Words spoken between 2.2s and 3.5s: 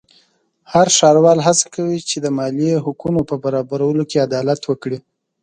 د مالیې د حقونو په